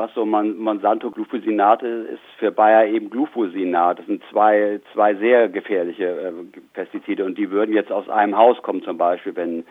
[0.00, 3.98] was so Monsanto Glufosinat ist, ist für Bayer eben Glufosinat.
[3.98, 6.32] Das sind zwei, zwei sehr gefährliche äh,
[6.72, 9.64] Pestizide und die würden jetzt aus einem Haus kommen zum Beispiel, wenn,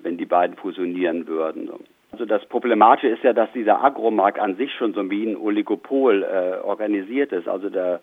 [0.00, 1.70] wenn die beiden fusionieren würden.
[2.12, 6.24] Also das Problematische ist ja, dass dieser Agromarkt an sich schon so wie ein Oligopol
[6.24, 7.48] äh, organisiert ist.
[7.48, 8.00] Also der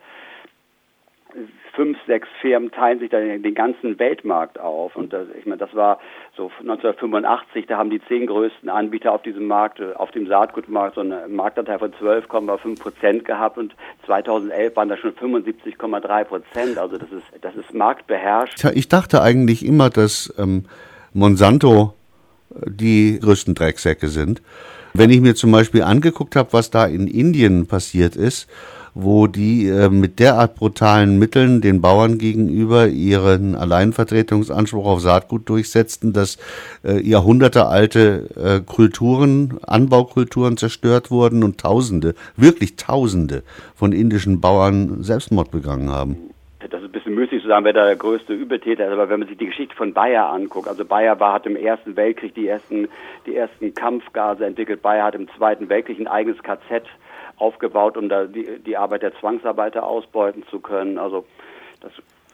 [1.73, 4.95] fünf, sechs Firmen teilen sich dann den ganzen Weltmarkt auf.
[4.95, 5.99] Und das, ich meine, das war
[6.35, 11.01] so 1985, da haben die zehn größten Anbieter auf diesem Markt, auf dem Saatgutmarkt, so
[11.01, 16.77] einen Marktanteil von 12,5 Prozent gehabt und 2011 waren das schon 75,3 Prozent.
[16.77, 18.63] Also das ist, das ist marktbeherrscht.
[18.73, 20.65] Ich dachte eigentlich immer, dass ähm,
[21.13, 21.93] Monsanto
[22.49, 24.41] äh, die größten Drecksäcke sind.
[24.93, 28.49] Wenn ich mir zum Beispiel angeguckt habe, was da in Indien passiert ist,
[28.99, 36.13] wo die äh, mit derart brutalen Mitteln den Bauern gegenüber ihren Alleinvertretungsanspruch auf Saatgut durchsetzten,
[36.13, 36.37] dass
[36.83, 43.43] äh, jahrhundertealte äh, Kulturen, Anbaukulturen zerstört wurden und Tausende, wirklich Tausende
[43.75, 46.17] von indischen Bauern Selbstmord begangen haben.
[46.59, 49.19] Das ist ein bisschen müßig zu sagen, wer da der größte Übeltäter ist, aber wenn
[49.19, 52.47] man sich die Geschichte von Bayer anguckt, also Bayer war, hat im Ersten Weltkrieg die
[52.47, 52.87] ersten,
[53.27, 56.83] die ersten Kampfgase entwickelt, Bayer hat im Zweiten Weltkrieg ein eigenes KZ
[57.37, 60.97] aufgebaut, um da die, die Arbeit der Zwangsarbeiter ausbeuten zu können.
[60.97, 61.25] Also
[61.81, 61.91] das,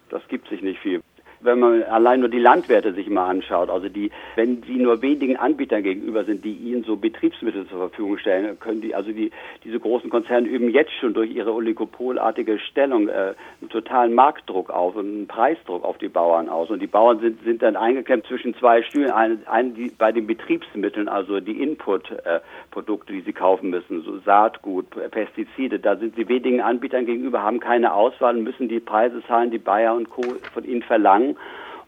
[0.10, 1.02] das gibt sich nicht viel
[1.44, 5.38] wenn man allein nur die Landwirte sich mal anschaut, also die, wenn sie nur wenigen
[5.38, 9.32] Anbietern gegenüber sind, die ihnen so Betriebsmittel zur Verfügung stellen, können die, also die,
[9.64, 14.96] diese großen Konzerne üben jetzt schon durch ihre oligopolartige Stellung äh, einen totalen Marktdruck auf
[14.96, 16.70] und einen Preisdruck auf die Bauern aus.
[16.70, 19.12] Und die Bauern sind, sind dann eingeklemmt zwischen zwei Stühlen.
[19.12, 24.20] Ein, ein, die, bei den Betriebsmitteln, also die Input-Produkte, äh, die sie kaufen müssen, so
[24.20, 29.52] Saatgut, Pestizide, da sind sie wenigen Anbietern gegenüber, haben keine Auswahl, müssen die Preise zahlen,
[29.52, 30.22] die Bayer und Co.
[30.54, 31.33] von ihnen verlangen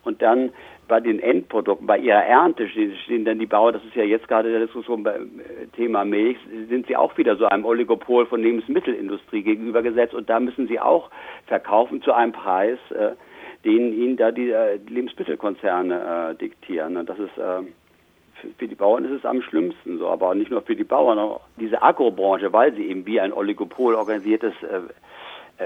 [0.03, 0.51] und dann
[0.88, 4.51] bei den Endprodukten, bei ihrer Ernte stehen dann die Bauern, das ist ja jetzt gerade
[4.51, 6.38] der Diskussion beim äh, Thema Milch,
[6.69, 10.13] sind sie auch wieder so einem Oligopol von Lebensmittelindustrie gegenübergesetzt.
[10.13, 11.09] Und da müssen sie auch
[11.47, 13.11] verkaufen zu einem Preis, äh,
[13.63, 16.97] den ihnen da die, äh, Lebensmittelkonzerne äh, diktieren.
[16.97, 17.63] Und das ist äh,
[18.59, 21.41] für die Bauern ist es am schlimmsten so, aber nicht nur für die Bauern, auch
[21.59, 25.66] diese Agrobranche, weil sie eben wie ein Oligopol organisiertes äh,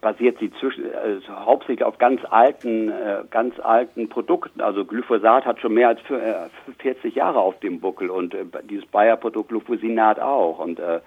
[0.00, 4.60] basiert sie zwischen, also hauptsächlich auf ganz alten, äh, ganz alten Produkten.
[4.60, 6.48] Also Glyphosat hat schon mehr als für, äh,
[6.78, 10.58] 40 Jahre auf dem Buckel und äh, dieses Bayer-Produkt Glyphosinat auch.
[10.58, 11.00] Und äh,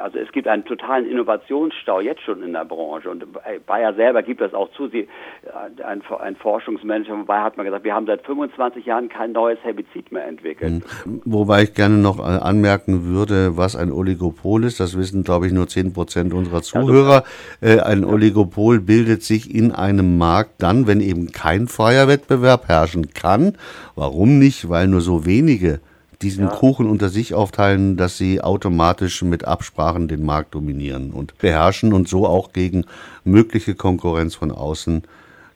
[0.00, 3.24] also es gibt einen totalen Innovationsstau jetzt schon in der Branche und
[3.66, 4.88] Bayer selber gibt das auch zu.
[4.88, 9.08] Sie, äh, ein, ein Forschungsmanager von Bayer hat mal gesagt, wir haben seit 25 Jahren
[9.08, 10.82] kein neues Herbizid mehr entwickelt.
[11.04, 11.22] Hm.
[11.24, 14.80] Wobei ich gerne noch äh, anmerken würde, was ein Oligopol ist.
[14.80, 17.24] Das wissen, glaube ich, nur 10 Prozent unserer Zuhörer.
[17.60, 23.10] Äh, ein Oligopol bildet sich in einem Markt dann, wenn eben kein freier Wettbewerb herrschen
[23.12, 23.56] kann.
[23.94, 24.68] Warum nicht?
[24.68, 25.80] Weil nur so wenige
[26.22, 26.50] diesen ja.
[26.50, 32.08] Kuchen unter sich aufteilen, dass sie automatisch mit Absprachen den Markt dominieren und beherrschen und
[32.08, 32.84] so auch gegen
[33.24, 35.02] mögliche Konkurrenz von außen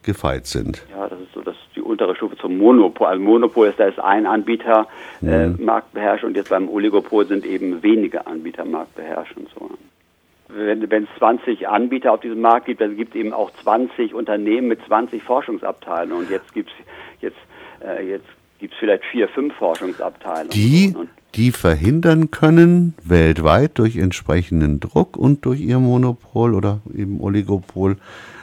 [0.03, 0.85] gefeit sind.
[0.91, 3.07] Ja, das ist so das die untere Stufe zum Monopol.
[3.07, 4.87] Also Monopol ist, da ist ein Anbieter
[5.23, 5.65] äh, mhm.
[5.65, 9.71] marktbeherrscht und jetzt beim Oligopol sind eben wenige Anbieter marktbeherrscht und so.
[10.49, 14.13] Wenn, wenn es 20 Anbieter auf diesem Markt gibt, dann gibt es eben auch 20
[14.15, 17.39] Unternehmen mit 20 Forschungsabteilungen und jetzt gibt es jetzt,
[17.83, 18.27] äh, jetzt
[18.63, 20.51] gibt es vielleicht vier, fünf Forschungsabteilungen.
[20.51, 20.95] Die,
[21.35, 27.97] die verhindern können, weltweit durch entsprechenden Druck und durch ihr Monopol oder eben Oligopol,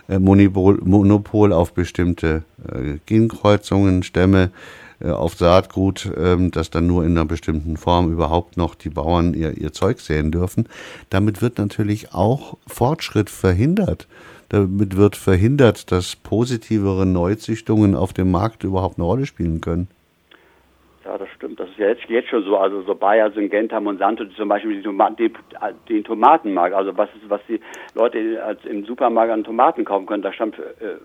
[0.10, 4.52] äh, Monopol, Monopol auf bestimmte äh, Genkreuzungen, Stämme,
[5.00, 9.34] äh, auf Saatgut, ähm, dass dann nur in einer bestimmten Form überhaupt noch die Bauern
[9.34, 10.68] ihr, ihr Zeug säen dürfen.
[11.10, 14.10] Damit wird natürlich auch Fortschritt verhindert.
[14.50, 19.88] Damit wird verhindert, dass positivere Neuzüchtungen auf dem Markt überhaupt eine Rolle spielen können.
[21.10, 21.60] Ja, das stimmt.
[21.60, 22.56] Das ist ja jetzt, jetzt schon so.
[22.56, 25.34] Also so Bayer, Syngenta, Monsanto, die zum Beispiel die Tomaten, den,
[25.90, 27.60] den Tomatenmarkt, also was ist, was die
[27.96, 31.00] Leute als im Supermarkt an Tomaten kaufen können, da stammt äh,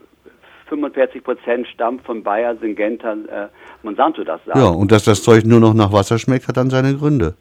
[0.68, 3.48] 45 Prozent stammt von Bayer, Syngenta, äh,
[3.82, 4.58] Monsanto das sagt.
[4.58, 7.34] Ja, und dass das Zeug nur noch nach Wasser schmeckt, hat dann seine Gründe.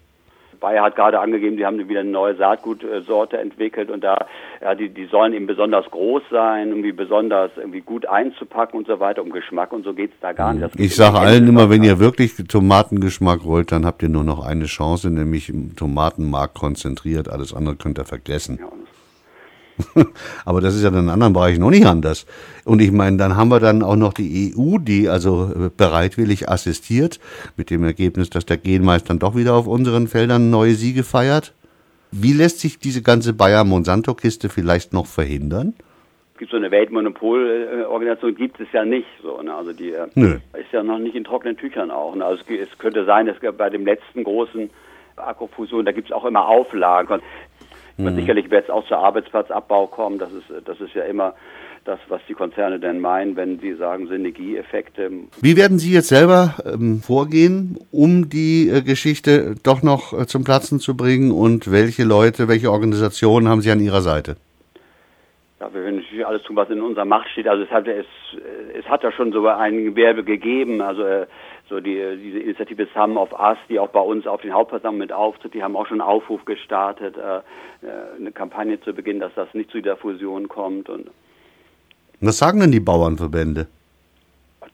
[0.64, 4.28] Bayer hat gerade angegeben, die haben wieder eine neue Saatgutsorte entwickelt und da,
[4.62, 9.02] ja, die, die sollen eben besonders groß sein, irgendwie besonders irgendwie gut einzupacken und so
[9.02, 9.22] weiter.
[9.22, 10.64] Um Geschmack und so geht es da gar nicht.
[10.64, 14.46] Das ich sage allen immer, wenn ihr wirklich Tomatengeschmack wollt, dann habt ihr nur noch
[14.46, 17.28] eine Chance, nämlich im Tomatenmarkt konzentriert.
[17.28, 18.60] Alles andere könnt ihr vergessen.
[18.62, 18.68] Ja,
[20.46, 22.26] Aber das ist ja in den anderen Bereichen noch nicht anders.
[22.66, 26.50] Und ich meine, dann haben wir dann auch noch die EU, die also äh, bereitwillig
[26.50, 27.20] assistiert,
[27.58, 31.54] mit dem Ergebnis, dass der Genmeister dann doch wieder auf unseren Feldern neue Siege feiert.
[32.12, 35.74] Wie lässt sich diese ganze Bayer-Monsanto-Kiste vielleicht noch verhindern?
[36.34, 39.08] Es gibt so eine Weltmonopolorganisation, gibt es ja nicht.
[39.22, 39.54] So, ne?
[39.54, 40.40] Also die äh, Nö.
[40.54, 42.16] ist ja noch nicht in trockenen Tüchern auch.
[42.16, 42.26] Ne?
[42.26, 44.70] Also es, es könnte sein, dass bei dem letzten großen
[45.16, 47.22] Akkufusion, da gibt es auch immer Auflagen.
[47.98, 48.16] Mhm.
[48.16, 50.20] Sicherlich wird es auch zu Arbeitsplatzabbau kommen.
[50.20, 51.36] Das ist, das ist ja immer
[51.86, 55.12] das, was die Konzerne denn meinen, wenn sie sagen Synergieeffekte.
[55.42, 60.44] Wie werden Sie jetzt selber ähm, vorgehen, um die äh, Geschichte doch noch äh, zum
[60.44, 64.38] Platzen zu bringen und welche Leute, welche Organisationen haben Sie an Ihrer Seite?
[65.60, 67.48] Ja, wir werden natürlich alles tun, was in unserer Macht steht.
[67.48, 68.06] Also es hat es,
[68.78, 71.26] es hat ja schon so ein Gewerbe gegeben, also äh,
[71.70, 75.12] so die diese Initiative Sum of Us, die auch bei uns auf den Hauptversammlungen mit
[75.12, 77.42] auftritt, die haben auch schon einen Aufruf gestartet, äh, äh,
[78.18, 81.10] eine Kampagne zu beginnen, dass das nicht zu der Fusion kommt und
[82.24, 83.68] was sagen denn die Bauernverbände?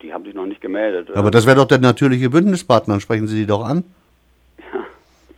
[0.02, 1.10] Die haben sich noch nicht gemeldet.
[1.14, 3.84] Aber das wäre doch der natürliche Bündnispartner, sprechen Sie die doch an.
[4.58, 4.64] Ja.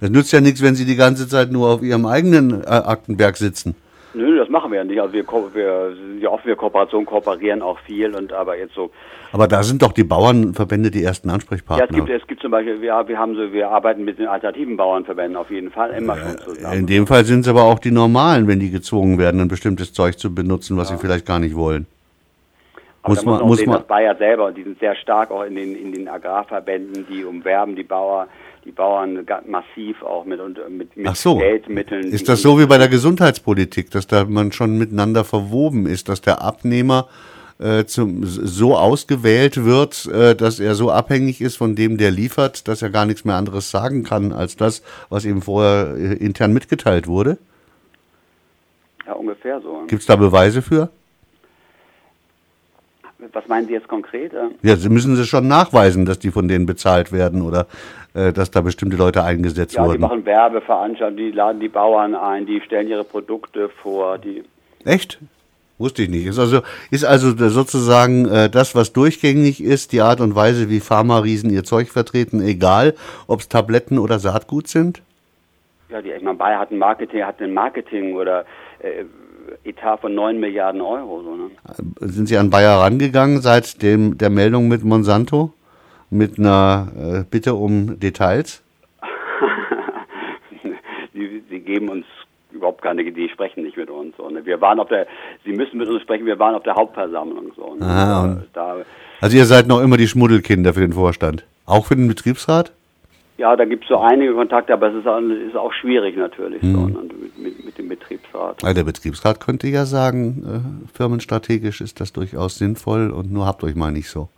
[0.00, 3.36] Es nützt ja nichts, wenn Sie die ganze Zeit nur auf Ihrem eigenen äh, Aktenberg
[3.36, 3.74] sitzen.
[4.14, 5.00] Nö, das machen wir ja nicht.
[5.00, 8.90] Also wir, wir sind ja offen für Kooperation, kooperieren auch viel und aber jetzt so.
[9.32, 11.86] Aber da sind doch die Bauernverbände die ersten Ansprechpartner.
[11.86, 14.26] Ja, es gibt, es gibt zum Beispiel, wir, wir haben so, wir arbeiten mit den
[14.26, 16.78] alternativen Bauernverbänden auf jeden Fall immer schon zusammen.
[16.80, 19.94] In dem Fall sind es aber auch die normalen, wenn die gezwungen werden, ein bestimmtes
[19.94, 20.96] Zeug zu benutzen, was ja.
[20.96, 21.86] sie vielleicht gar nicht wollen.
[23.02, 25.42] Aber muss man, muss, muss sehen, man, dass Bayer selber, die sind sehr stark auch
[25.42, 28.28] in den, in den Agrarverbänden, die umwerben die Bauern,
[28.64, 30.40] die Bauern massiv auch mit,
[30.70, 31.38] mit, mit so.
[31.38, 32.12] Geldmitteln.
[32.12, 36.20] Ist das so wie bei der Gesundheitspolitik, dass da man schon miteinander verwoben ist, dass
[36.20, 37.08] der Abnehmer
[37.58, 42.68] äh, zum, so ausgewählt wird, äh, dass er so abhängig ist von dem, der liefert,
[42.68, 46.52] dass er gar nichts mehr anderes sagen kann als das, was ihm vorher äh, intern
[46.52, 47.38] mitgeteilt wurde?
[49.06, 49.82] Ja, ungefähr so.
[49.88, 50.88] Gibt es da Beweise für?
[53.32, 54.32] Was meinen Sie jetzt konkret?
[54.62, 57.66] Ja, Sie müssen Sie schon nachweisen, dass die von denen bezahlt werden oder
[58.14, 60.02] äh, dass da bestimmte Leute eingesetzt ja, wurden.
[60.02, 64.18] Ja, die machen Werbeveranstaltungen, die laden die Bauern ein, die stellen ihre Produkte vor.
[64.18, 64.42] Die
[64.84, 65.18] Echt?
[65.78, 66.26] Wusste ich nicht.
[66.26, 66.60] Ist also,
[66.90, 71.64] ist also sozusagen äh, das, was durchgängig ist, die Art und Weise, wie Pharma-Riesen ihr
[71.64, 72.94] Zeug vertreten, egal,
[73.26, 75.02] ob es Tabletten oder Saatgut sind?
[75.88, 78.44] Ja, die, ich meine, Bayer hat ein Marketing, hat ein Marketing oder
[78.78, 79.04] äh,
[79.64, 81.22] Etat von 9 Milliarden Euro.
[81.22, 81.50] So, ne?
[82.00, 85.52] Sind Sie an Bayer rangegangen seit dem, der Meldung mit Monsanto?
[86.10, 88.62] Mit einer äh, Bitte um Details?
[91.14, 92.04] sie, sie, geben uns
[92.50, 94.14] überhaupt keine, die sprechen nicht mit uns.
[94.16, 94.44] So, ne?
[94.44, 95.06] Wir waren auf der,
[95.44, 97.52] sie müssen mit uns sprechen, wir waren auf der Hauptversammlung.
[97.56, 97.86] So, ne?
[97.86, 98.76] Aha, da,
[99.22, 101.44] also ihr seid noch immer die Schmuddelkinder für den Vorstand.
[101.64, 102.72] Auch für den Betriebsrat?
[103.42, 106.62] Ja, da gibt es so einige Kontakte, aber es ist auch, ist auch schwierig natürlich
[106.62, 106.74] hm.
[106.74, 108.62] so, ne, mit, mit, mit, dem Betriebsrat.
[108.62, 113.64] Also der Betriebsrat könnte ja sagen, äh, firmenstrategisch ist das durchaus sinnvoll und nur habt
[113.64, 114.28] euch mal nicht so.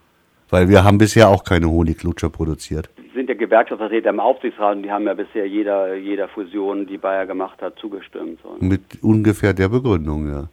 [0.48, 2.88] Weil wir haben bisher auch keine Honiglutscher produziert.
[3.14, 7.26] Sind ja Gewerkschaftsvertreter im Aufsichtsrat und die haben ja bisher jeder, jeder Fusion, die Bayer
[7.26, 8.38] gemacht hat, zugestimmt.
[8.42, 8.56] So.
[8.64, 10.44] Mit ungefähr der Begründung, ja.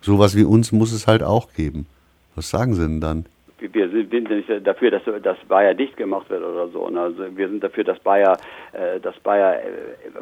[0.00, 1.84] Sowas wie uns muss es halt auch geben.
[2.34, 3.26] Was sagen Sie denn dann?
[3.72, 6.88] Wir sind nicht dafür, dass, dass Bayer dicht gemacht wird oder so.
[6.88, 7.00] Ne?
[7.00, 8.36] Also wir sind dafür, dass Bayer,
[8.72, 9.68] äh, dass Bayer, äh,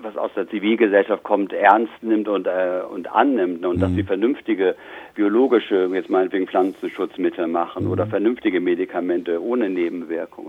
[0.00, 3.80] was aus der Zivilgesellschaft kommt, ernst nimmt und, äh, und annimmt und mhm.
[3.80, 4.74] dass sie vernünftige
[5.14, 7.90] biologische, jetzt meinetwegen Pflanzenschutzmittel machen mhm.
[7.90, 10.42] oder vernünftige Medikamente ohne Nebenwirkungen.